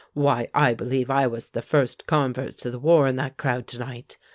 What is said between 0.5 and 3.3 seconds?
I believe I was the first convert to the war in